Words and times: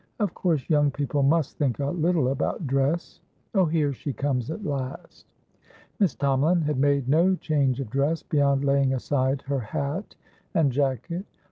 Of 0.19 0.33
course 0.33 0.67
young 0.67 0.89
people 0.89 1.21
must 1.21 1.59
think 1.59 1.77
a 1.77 1.91
little 1.91 2.29
about 2.29 2.65
dressOh, 2.65 3.69
here 3.69 3.93
she 3.93 4.13
comes 4.13 4.49
at 4.49 4.65
last." 4.65 5.27
Miss 5.99 6.15
Tomalin 6.15 6.63
had 6.63 6.79
made 6.79 7.07
no 7.07 7.35
change 7.35 7.79
of 7.79 7.91
dress, 7.91 8.23
beyond 8.23 8.65
laying 8.65 8.95
aside 8.95 9.43
her 9.43 9.59
hat 9.59 10.15
and 10.55 10.71
jacket. 10.71 11.23